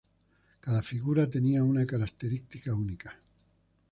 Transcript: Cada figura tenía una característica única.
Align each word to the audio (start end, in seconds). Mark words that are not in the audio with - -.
Cada 0.61 0.81
figura 0.81 1.29
tenía 1.29 1.63
una 1.63 1.85
característica 1.85 2.73
única. 2.73 3.19